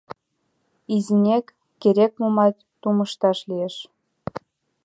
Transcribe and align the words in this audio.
Изинекак 0.95 1.47
керек-момат 1.81 2.55
тумышташ 2.81 3.39
лиеш. 3.49 3.75